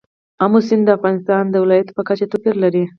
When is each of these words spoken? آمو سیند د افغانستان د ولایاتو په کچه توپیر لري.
آمو 0.43 0.59
سیند 0.67 0.83
د 0.85 0.89
افغانستان 0.97 1.43
د 1.49 1.55
ولایاتو 1.63 1.95
په 1.97 2.03
کچه 2.09 2.25
توپیر 2.31 2.55
لري. 2.63 2.83